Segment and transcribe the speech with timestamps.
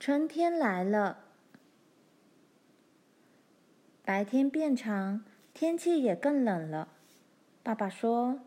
[0.00, 1.18] 春天来了，
[4.02, 6.88] 白天变长，天气也更冷了。
[7.62, 8.40] 爸爸说：“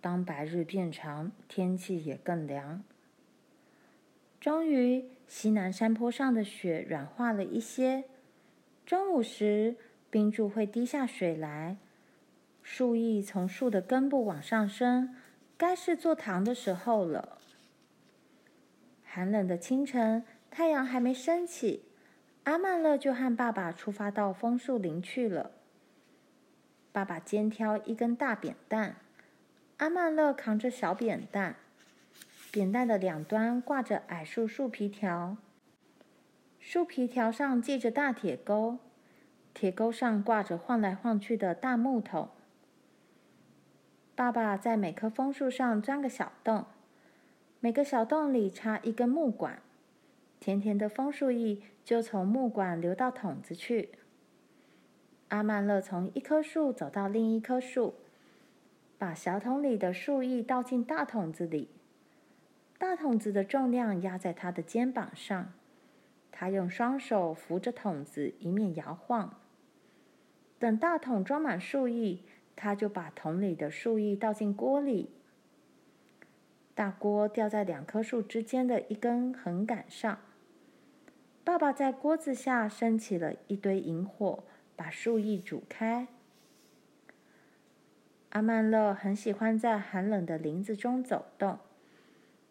[0.00, 2.84] 当白日变长，天气也更凉。”
[4.40, 8.04] 终于，西南山坡上的雪软化了一些。
[8.86, 9.74] 中午时，
[10.10, 11.76] 冰柱会滴下水来，
[12.62, 15.16] 树液从树的根部往上升，
[15.56, 17.38] 该是做糖的时候了。
[19.02, 20.24] 寒冷的清晨，
[20.56, 21.84] 太阳还没升起，
[22.44, 25.50] 阿曼乐就和爸爸出发到枫树林去了。
[26.92, 28.96] 爸爸肩挑一根大扁担，
[29.76, 31.56] 阿曼乐扛着小扁担。
[32.50, 35.36] 扁担的两端挂着矮树树皮条，
[36.58, 38.78] 树皮条上系着大铁钩，
[39.52, 42.30] 铁钩上挂着晃来晃去的大木桶。
[44.14, 46.64] 爸爸在每棵枫树上钻个小洞，
[47.60, 49.60] 每个小洞里插一根木管，
[50.38, 53.90] 甜甜的枫树液就从木管流到桶子去。
[55.28, 57.94] 阿曼乐从一棵树走到另一棵树，
[58.96, 61.70] 把小桶里的树液倒进大桶子里。
[62.78, 65.52] 大桶子的重量压在他的肩膀上，
[66.30, 69.40] 他用双手扶着桶子，一面摇晃。
[70.58, 72.20] 等大桶装满树液，
[72.54, 75.10] 他就把桶里的树液倒进锅里。
[76.74, 80.18] 大锅吊在两棵树之间的一根横杆上。
[81.46, 84.42] 爸爸在锅子下升起了一堆营火，
[84.74, 86.08] 把树液煮开。
[88.30, 91.60] 阿曼勒很喜欢在寒冷的林子中走动。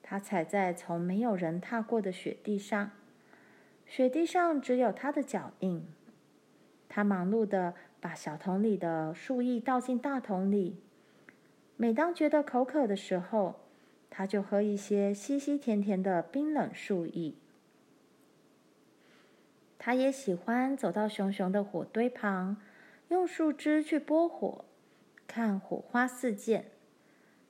[0.01, 2.91] 他踩在从没有人踏过的雪地上，
[3.85, 5.85] 雪地上只有他的脚印。
[6.87, 10.81] 他忙碌地把小桶里的树液倒进大桶里。
[11.75, 13.59] 每当觉得口渴的时候，
[14.09, 17.33] 他就喝一些稀稀甜甜的冰冷树液。
[19.85, 22.57] 他也喜欢走到熊熊的火堆旁，
[23.09, 24.65] 用树枝去拨火，
[25.27, 26.71] 看火花四溅。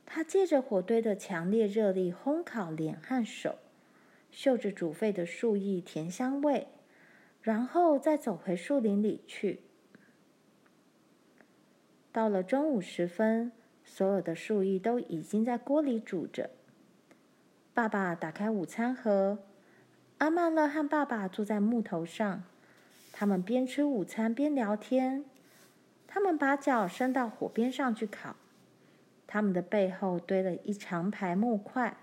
[0.05, 3.59] 他借着火堆的强烈热力烘烤脸和手，
[4.31, 6.67] 嗅着煮沸的树叶甜香味，
[7.41, 9.61] 然后再走回树林里去。
[12.11, 13.53] 到了中午时分，
[13.85, 16.49] 所有的树叶都已经在锅里煮着。
[17.73, 19.39] 爸爸打开午餐盒，
[20.17, 22.43] 阿曼勒和爸爸坐在木头上，
[23.11, 25.25] 他们边吃午餐边聊天。
[26.07, 28.37] 他们把脚伸到火边上去烤。
[29.27, 31.97] 他们的背后堆了一长排木块，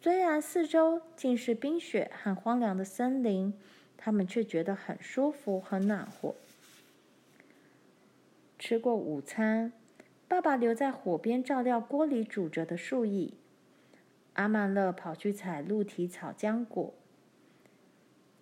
[0.00, 3.52] 虽然四周尽是冰雪和荒凉的森林，
[3.96, 6.36] 他们却觉得很舒服、很暖和。
[8.56, 9.72] 吃过午餐，
[10.28, 13.32] 爸爸留在火边照料锅里煮着的树液，
[14.34, 16.94] 阿曼勒跑去采鹿蹄草浆果。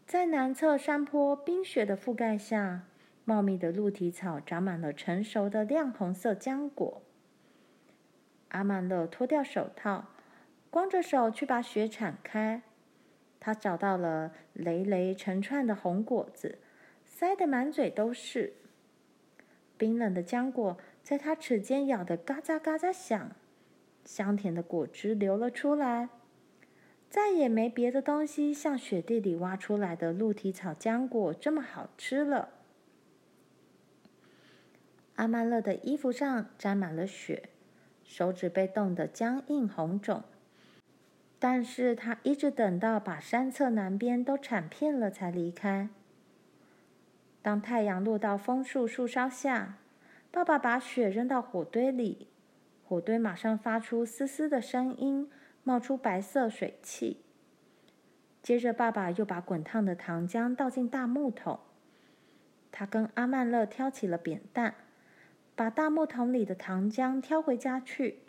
[0.09, 2.87] 在南侧山坡冰雪的覆盖下，
[3.27, 7.03] 茂密的鹿蹄草长满了成熟的亮红色浆果。
[8.49, 10.07] 阿曼乐脱掉手套，
[10.71, 12.63] 光着手去把雪铲开。
[13.39, 16.57] 他找到了累累成串的红果子，
[17.05, 18.55] 塞得满嘴都是。
[19.77, 23.33] 冰冷的浆果在他齿间咬得嘎喳嘎喳响，
[24.07, 26.09] 香甜的果汁流了出来。
[27.11, 32.51] 再也没别的东西像雪地里挖出来的鹿蹄草浆果这么好吃了。
[35.17, 37.49] 阿曼勒的衣服上沾满了雪。
[38.05, 40.23] 手指被冻得僵硬红肿，
[41.39, 45.91] 但是他一直等到把山侧南边都铲遍了才离开。
[47.43, 49.77] 当太阳落到枫树树梢下，
[50.31, 52.29] 爸爸把雪扔到火堆里，
[52.83, 55.31] 火堆马上发出嘶嘶的声音，
[55.65, 57.25] 冒出白色水汽。
[58.43, 61.61] 接着，爸爸又把滚烫的糖浆倒进大木桶，
[62.73, 64.75] 他跟阿曼乐挑起了扁担。
[65.55, 68.21] 把大木桶里的糖浆挑回家去。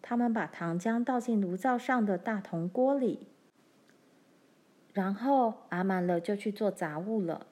[0.00, 3.26] 他们把糖浆倒进炉灶上的大铜锅里，
[4.92, 7.48] 然后阿曼乐就去做杂物了。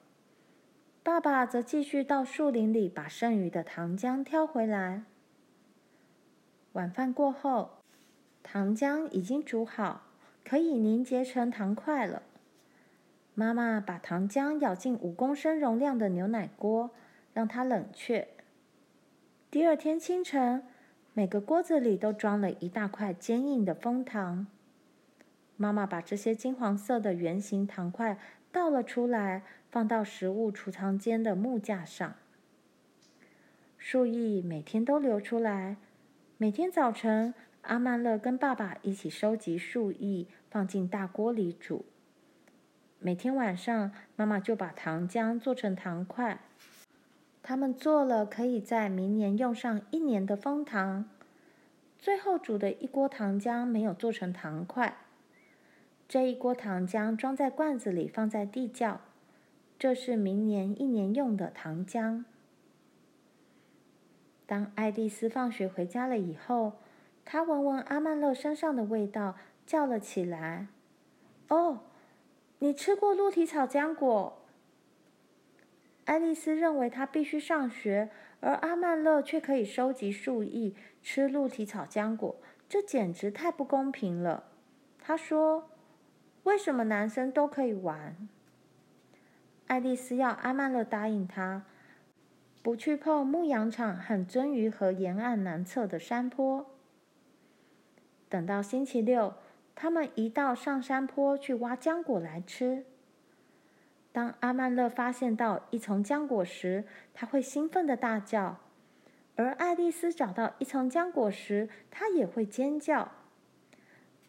[1.03, 5.03] 爸爸则继续到树林里把剩余的糖浆挑回来。
[6.71, 7.78] 晚饭过后，
[8.51, 10.01] 糖浆已经煮好，
[10.43, 12.23] 可以凝结成糖块了。
[13.35, 16.89] 妈妈把糖浆舀进五公升容量的牛奶锅。
[17.31, 18.27] 让它冷却。
[19.51, 20.63] 第二天清晨，
[21.13, 24.47] 每个锅子里都装了一大块坚硬的蜂糖。
[25.55, 28.17] 妈妈把这些金黄色的圆形糖块
[28.51, 32.15] 倒了出来，放到食物储藏间的木架上。
[33.77, 35.77] 树液每天都流出来。
[36.37, 41.85] 每天早晨，阿曼乐跟爸爸一起收集树叶，放进大锅里煮。
[42.99, 46.39] 每天晚上，妈妈就把糖浆做成糖块。
[47.43, 51.09] 他们做了可以在明年用上一年的蜂糖。
[51.97, 54.97] 最后煮的一锅糖浆没有做成糖块。
[56.07, 59.01] 这一锅糖浆装在罐子里，放在地窖。
[59.77, 62.23] 这是明年一年用的糖浆。
[64.45, 66.73] 当爱丽丝放学回家了以后，
[67.31, 70.65] 他闻闻阿曼勒身上的味道，叫了起来
[71.49, 71.81] ：“哦，
[72.57, 74.41] 你吃过鹿蹄草浆果？”
[76.05, 78.09] 爱丽丝认为她必须上学，
[78.39, 80.73] 而阿曼勒却可以收集树叶、
[81.03, 82.35] 吃鹿蹄草浆果，
[82.67, 84.45] 这简直太不公平了。
[84.99, 85.69] 她说
[86.45, 88.27] ：“为什么男生都可以玩？”
[89.69, 91.63] 爱丽丝要阿曼勒答应她，
[92.63, 96.65] 不去碰牧羊场和鱒鱼河沿岸南侧的山坡。
[98.29, 99.33] 等到星期六，
[99.75, 102.85] 他们一道上山坡去挖浆果来吃。
[104.11, 108.57] 当阿曼乐发现到一丛浆果时，他会兴奋地大叫；
[109.35, 113.11] 而爱丽丝找到一丛浆果时，她也会尖叫。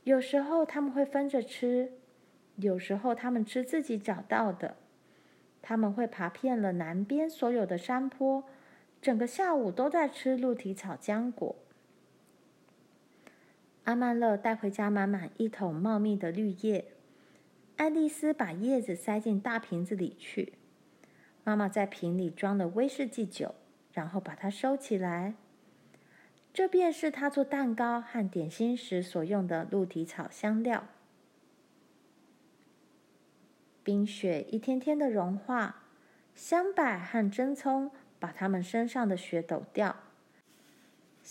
[0.05, 1.93] 有时候他们会分着吃，
[2.57, 4.77] 有时候他们吃自己找到的。
[5.63, 8.45] 他们会爬遍了南边所有的山坡，
[9.03, 11.55] 整个下午都在吃鹿蹄草浆果。
[13.85, 16.93] 阿曼乐带回家满满一桶茂密的绿叶，
[17.77, 20.53] 爱丽丝把叶子塞进大瓶子里去。
[21.43, 23.55] 妈妈在瓶里装了威士忌酒，
[23.93, 25.35] 然后把它收起来。
[26.53, 30.87] 这便是她做蛋糕和点心时所用的鹿蹄草香料。
[33.83, 35.85] 冰雪一天天的融化，
[36.35, 39.97] 香柏和针葱把它们身上的雪抖掉。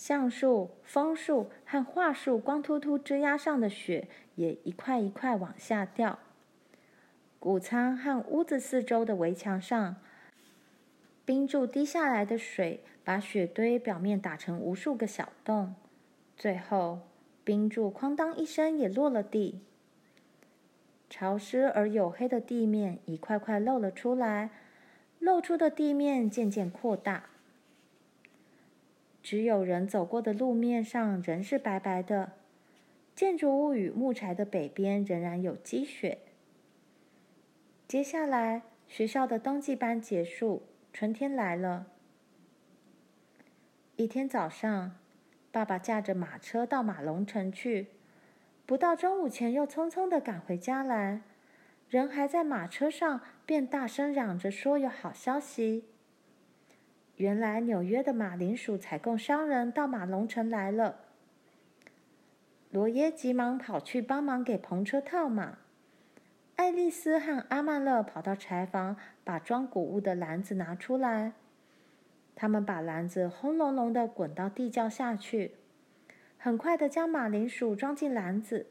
[0.02, 6.18] 橡树、枫树和桦树光秃秃枝丫上的雪也一块一块往下掉。
[7.38, 9.96] 谷仓和屋子四周的围墙上，
[11.26, 15.74] 冰柱滴下来的水把雪堆表面打成无数个小洞。
[16.34, 17.00] 最后，
[17.44, 19.60] 冰柱哐当一声也落了地。
[21.10, 24.48] 潮湿而黝黑的地面一块块露了出来，
[25.18, 27.24] 露出的地面渐渐扩大。
[29.22, 32.32] 只有人走过的路面上仍是白白的，
[33.14, 36.18] 建筑物与木材的北边仍然有积雪。
[37.86, 40.62] 接下来，学校的冬季班结束，
[40.92, 41.86] 春天来了。
[43.96, 44.96] 一天早上，
[45.52, 47.88] 爸爸驾着马车到马龙城去。
[48.64, 51.20] 不到中午前，又匆匆地赶回家来。
[51.88, 55.84] 人还在马车上，便大声嚷着说：“有好消息！”
[57.20, 61.00] 原来纽约的马铃薯采购商人到马龙城来了。
[62.70, 65.58] 罗耶急忙跑去帮忙给篷车套马。
[66.56, 71.34] 爱丽丝和阿曼乐跑到柴房，把装谷物的篮子拿出来。
[72.34, 75.56] 他们把篮子轰隆隆地滚到地窖下去。
[76.38, 78.68] 很快的将马铃薯装进篮子，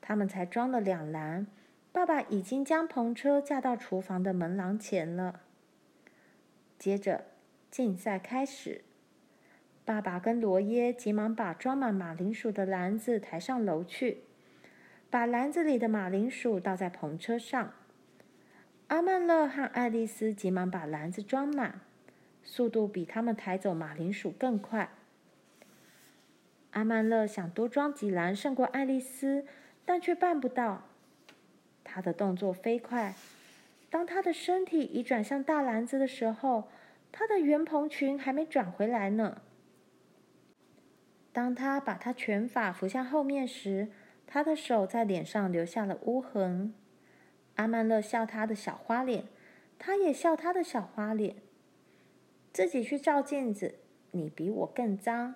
[0.00, 1.46] 他们才装了两篮。
[1.92, 5.42] 爸爸已经将篷车架到厨房的门廊前了。
[6.78, 7.24] 接着，
[7.70, 8.82] 竞赛开始。
[9.84, 14.18] 爸爸跟罗耶急忙把装满马铃薯的篮子抬上楼去，
[15.10, 17.72] 把篮子里的马铃薯倒在篷车上。
[18.88, 21.80] 阿曼乐和爱丽丝急忙把篮子装满，
[22.42, 24.90] 速度比他们抬走马铃薯更快。
[26.70, 29.46] 阿曼乐想多装几篮胜过爱丽丝，
[29.84, 30.84] 但却办不到。
[31.82, 33.14] 他的动作飞快，
[33.90, 36.68] 当他的身体已转向大篮子的时候，
[37.10, 39.42] 他的圆蓬裙还没转回来呢。
[41.32, 43.88] 当他把他拳法扶向后面时，
[44.26, 46.74] 他的手在脸上留下了污痕。
[47.54, 49.24] 阿曼乐笑他的小花脸，
[49.78, 51.36] 他也笑他的小花脸。
[52.52, 53.76] 自己去照镜子，
[54.10, 55.34] 你比我更脏。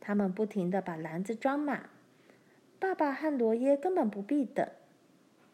[0.00, 1.90] 他们不停的把篮子装满，
[2.78, 4.66] 爸爸和罗耶根本不必等。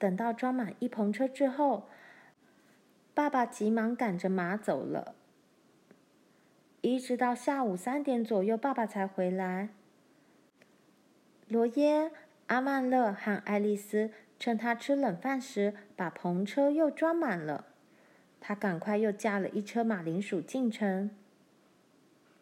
[0.04, 1.88] 等到装满一篷车之后，
[3.14, 5.14] 爸爸急忙赶着马走了。
[6.82, 9.70] 一直到下午三点左右，爸爸才回来。
[11.49, 12.11] 罗耶、
[12.49, 17.64] 阿曼乐和爱丽丝趁他吃冷饭时，把篷车又装满了。
[18.42, 21.08] 他赶快又驾了一车马铃薯进城。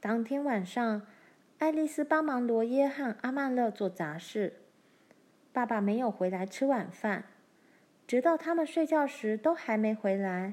[0.00, 1.02] 当天晚上，
[1.58, 4.54] 爱丽丝帮忙罗耶和阿曼乐做杂事。
[5.52, 7.26] 爸爸没有回来吃晚饭，
[8.12, 10.52] 直到他们睡觉时都还没回来。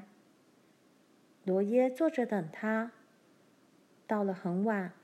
[1.44, 2.92] 罗耶坐着等他。
[4.06, 4.94] 到了很晚，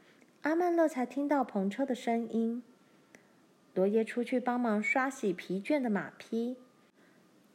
[0.40, 2.62] 阿曼乐才听到篷车的声音。
[3.74, 6.56] 罗耶出去帮忙刷洗疲倦的马匹。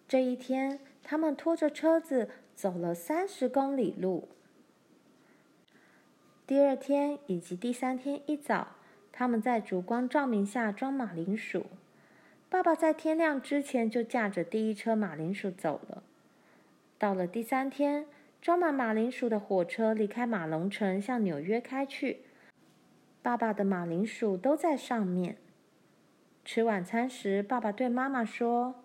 [0.08, 4.29] 这一天，他们拖着车子走了三十公里路。
[6.46, 8.75] 第二天以及第三天一早，
[9.12, 11.65] 他们在烛光照明下装马铃薯。
[12.51, 16.03] 爸爸在天亮之前就驾着第一车马铃薯走了。
[16.98, 18.05] 到了第三天，
[18.41, 22.25] 装满马铃薯的火车离开马龙城，向纽约开去。
[23.22, 25.38] 爸爸的马铃薯都在上面。
[26.43, 28.84] 吃晚餐时，爸爸对妈妈说：“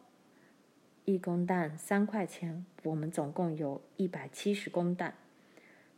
[1.05, 5.15] 一公担三块钱，我们总共有一百七十公担。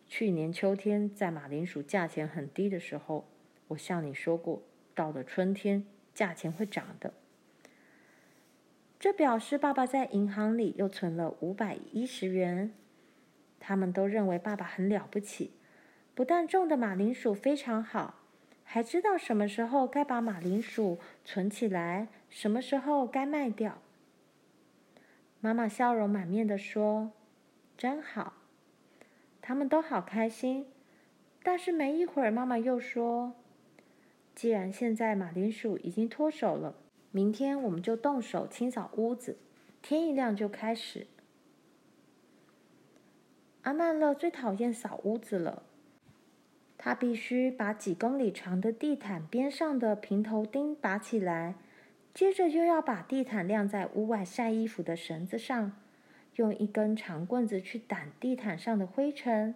[0.06, 3.28] 去年秋天，在马铃薯价钱很低的时候，
[3.68, 4.62] 我向你说过，
[4.94, 5.84] 到了春天，
[6.14, 7.12] 价钱会涨的。”
[9.00, 12.74] 这表示爸爸在银行里又存了五百一十元。
[13.60, 15.52] 他们都认为爸爸很了不起，
[16.14, 18.14] 不但种的马铃薯非常好，
[18.64, 23.78] 还知道什么时候该把马铃薯存起来，什么时候该卖掉。
[25.40, 27.12] 妈妈笑容满面地说
[27.78, 28.32] ：“真好。”
[29.40, 30.66] 他们都好开心。
[31.44, 33.34] 但是没一会儿，妈妈又说
[34.34, 36.74] ：“既然现在马铃薯已经脱手了。”
[37.10, 39.38] 明天我们就动手清扫屋子，
[39.80, 41.06] 天一亮就开始。
[43.62, 45.62] 阿曼乐最讨厌扫屋子了，
[46.76, 51.54] 他必须把几公里长的地毯边上的平头钉拔起来，
[52.14, 55.72] 接着又要把地毯晾在屋外晒衣服的绳子上，
[56.36, 59.54] 用一根长棍子去掸地毯上的灰尘。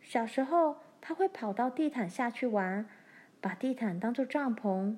[0.00, 2.88] 小时候，他会跑到地毯下去玩，
[3.40, 4.96] 把地毯当作帐篷。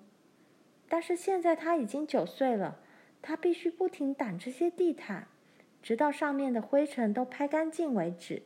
[0.89, 2.79] 但是现在他已经九岁了，
[3.21, 5.27] 他必须不停掸这些地毯，
[5.83, 8.43] 直到上面的灰尘都拍干净为止。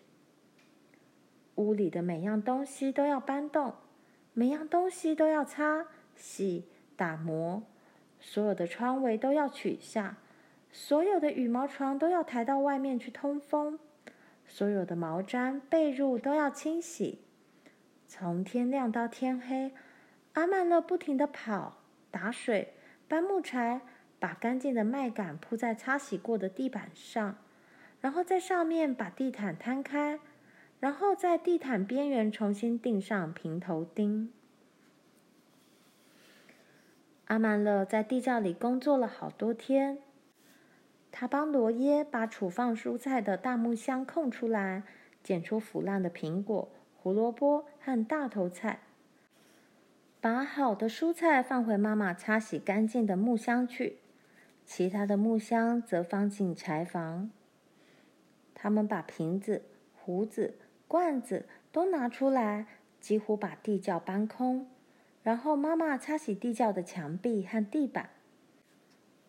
[1.57, 3.75] 屋里的每样东西都要搬动，
[4.33, 6.65] 每样东西都要擦、洗、
[6.97, 7.63] 打磨，
[8.19, 10.17] 所有的窗围都要取下，
[10.73, 13.79] 所有的羽毛床都要抬到外面去通风，
[14.47, 17.19] 所有的毛毡、被褥都要清洗。
[18.09, 19.73] 从天亮到天黑，
[20.33, 21.77] 阿曼乐不停地跑。
[22.11, 22.75] 打水、
[23.09, 23.81] 搬木柴、
[24.19, 27.39] 把干净的麦秆铺在擦洗过的地板上，
[28.01, 30.19] 然后在上面把地毯摊开，
[30.81, 34.33] 然后在地毯边缘重新钉上平头钉。
[37.27, 39.99] 阿曼乐在地窖里工作了好多天，
[41.13, 44.83] 他帮罗耶把储放蔬菜的大木箱空出来，
[45.23, 48.81] 捡出腐烂的苹果、胡萝卜和大头菜。
[50.21, 54.01] 把好的蔬菜放回妈妈擦洗干净的木箱去，
[54.67, 57.31] 其他的木箱则放进柴房。
[58.55, 59.63] 他们把瓶子、
[59.95, 62.67] 壶子、罐子都拿出来，
[63.01, 64.69] 几乎把地窖搬空。
[65.23, 68.11] 然后妈妈擦洗地窖的墙壁和地板。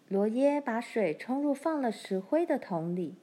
[0.09, 3.15] 罗耶把水冲入放了石灰的桶里，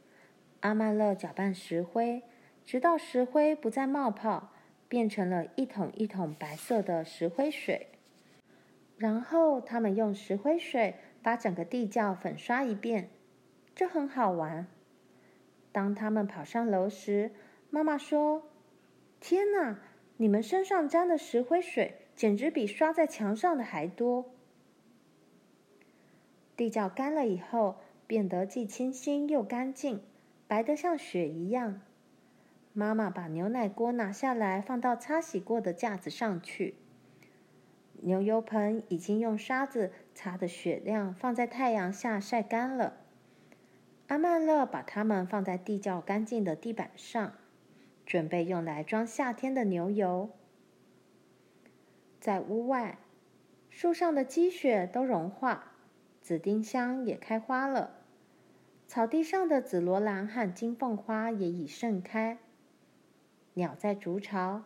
[0.60, 2.22] 阿曼乐搅拌石灰，
[2.64, 4.52] 直到石灰不再冒泡。
[4.88, 7.88] 变成了一桶一桶白色的石灰水，
[8.96, 13.10] 然后他们用石灰水把整个地窖粉刷一遍，
[13.74, 14.66] 这很好玩。
[15.70, 17.30] 当他们跑上楼时，
[17.70, 18.50] 妈妈说
[19.20, 19.78] ：“天哪，
[20.16, 24.32] 你们身上沾的石灰水简直比刷在墙上的还多。”
[26.56, 27.76] 地窖干了以后，
[28.06, 30.02] 变得既清新又干净，
[30.48, 31.82] 白得像雪一样。
[32.72, 36.74] 妈妈把牛奶锅拿下来，放到擦洗过的架子上去。
[38.00, 42.98] 牛油盆已经用沙子擦的雪亮，放在太阳下晒干了。
[44.06, 47.32] 阿曼乐把它们放在地窖干净的地板上，
[48.06, 50.30] 准备用来装夏天的牛油。
[52.20, 52.98] 在屋外，
[53.68, 55.72] 树上的积雪都融化，
[56.20, 57.96] 紫丁香也开花了。
[58.86, 62.38] 草地上的紫罗兰和金凤花也已盛开。
[63.58, 64.62] 鸟在筑巢，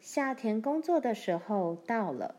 [0.00, 2.34] 夏天工作的时候到了。